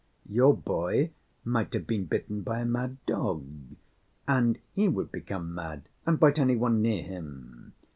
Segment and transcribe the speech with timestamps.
[0.27, 1.11] Your boy
[1.45, 3.47] might have been bitten by a mad dog
[4.27, 7.73] and he would become mad and bite any one near him.